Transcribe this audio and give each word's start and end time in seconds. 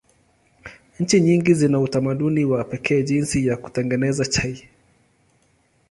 Nchi 0.99 1.21
nyingi 1.21 1.53
zina 1.53 1.79
utamaduni 1.79 2.45
wa 2.45 2.63
pekee 2.63 3.03
jinsi 3.03 3.47
ya 3.47 3.57
kutengeneza 3.57 4.25
chai. 4.25 4.69